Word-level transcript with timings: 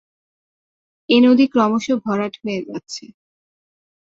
এ 1.09 1.17
নদী 1.23 1.45
ক্রমশ 1.47 1.85
ভরাট 2.03 2.33
হয়ে 2.41 2.59
যাচ্ছে। 2.67 3.03